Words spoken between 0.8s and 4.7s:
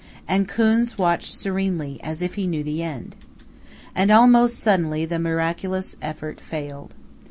watched serenely, as if he knew the end. And almost